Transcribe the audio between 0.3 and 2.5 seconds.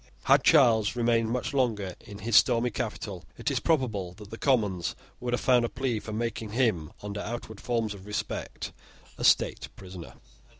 Charles remained much longer in his